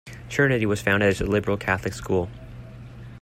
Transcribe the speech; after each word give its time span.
Trinity 0.29 0.65
was 0.65 0.81
founded 0.81 1.09
as 1.09 1.21
a 1.21 1.27
liberal 1.27 1.57
Catholic 1.57 1.93
school. 1.93 2.27